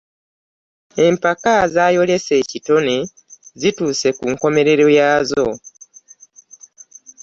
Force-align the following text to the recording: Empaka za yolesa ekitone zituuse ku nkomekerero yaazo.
Empaka 1.05 1.53
za 1.73 1.85
yolesa 1.95 2.33
ekitone 2.41 2.95
zituuse 3.61 4.09
ku 4.17 4.25
nkomekerero 4.33 4.85
yaazo. 4.97 5.45